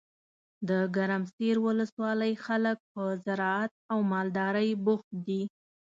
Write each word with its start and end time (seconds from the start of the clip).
دګرمسیر 0.67 1.55
ولسوالۍ 1.65 2.33
خلګ 2.45 2.77
په 2.93 3.03
زراعت 3.25 3.71
او 3.91 3.97
مالدارۍ 4.11 4.69
بوخت 4.85 5.09
دي. 5.27 5.41